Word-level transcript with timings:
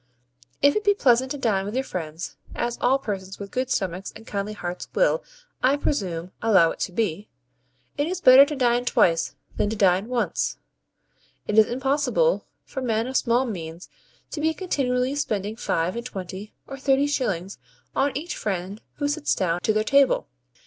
If 0.63 0.75
it 0.75 0.83
be 0.83 0.95
pleasant 0.95 1.29
to 1.29 1.37
dine 1.37 1.63
with 1.63 1.75
your 1.75 1.83
friends, 1.83 2.35
as 2.55 2.75
all 2.81 2.97
persons 2.97 3.37
with 3.37 3.51
good 3.51 3.69
stomachs 3.69 4.11
and 4.15 4.25
kindly 4.25 4.53
hearts 4.53 4.87
will, 4.95 5.23
I 5.61 5.77
presume, 5.77 6.31
allow 6.41 6.71
it 6.71 6.79
to 6.79 6.91
be, 6.91 7.29
it 7.99 8.07
is 8.07 8.19
better 8.19 8.43
to 8.47 8.55
dine 8.55 8.85
twice 8.85 9.35
than 9.57 9.69
to 9.69 9.75
dine 9.75 10.07
once. 10.07 10.57
It 11.47 11.55
is 11.59 11.67
impossible 11.67 12.47
for 12.65 12.81
men 12.81 13.05
of 13.05 13.15
small 13.15 13.45
means 13.45 13.89
to 14.31 14.41
be 14.41 14.55
continually 14.55 15.13
spending 15.13 15.55
five 15.55 15.95
and 15.95 16.03
twenty 16.03 16.55
or 16.65 16.79
thirty 16.79 17.05
shillings 17.05 17.59
on 17.95 18.11
each 18.17 18.35
friend 18.35 18.81
who 18.95 19.07
sits 19.07 19.35
down 19.35 19.59
to 19.61 19.71
their 19.71 19.83
table. 19.83 20.27